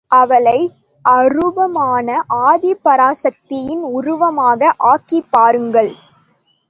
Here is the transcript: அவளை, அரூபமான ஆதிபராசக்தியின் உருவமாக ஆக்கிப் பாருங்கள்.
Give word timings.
அவளை, 0.11 0.59
அரூபமான 1.05 2.07
ஆதிபராசக்தியின் 2.45 3.83
உருவமாக 3.91 4.73
ஆக்கிப் 4.87 5.31
பாருங்கள். 5.31 5.91